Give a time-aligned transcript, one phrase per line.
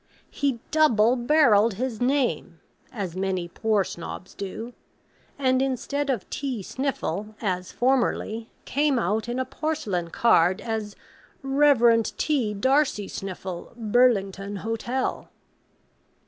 [0.31, 2.59] He DOUBLE BARRELLED his name,
[2.91, 4.73] (as many poor Snobs do,)
[5.37, 6.63] and instead of T.
[6.63, 10.95] Sniffle, as formerly, came out, in a porcelain card, as
[11.43, 12.01] Rev.
[12.17, 12.55] T.
[12.55, 15.29] D'Arcy Sniffle, Burlington Hotel.